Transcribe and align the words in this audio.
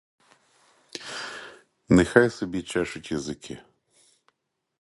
Нехай 1.89 2.29
собі 2.29 2.61
чешуть 2.61 3.11
язики! 3.11 3.57